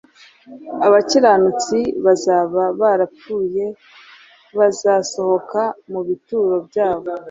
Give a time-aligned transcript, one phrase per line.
[0.87, 3.65] Abakiranutsi bazaba barapfuye
[4.57, 7.11] bazasohoka mu bituro byabo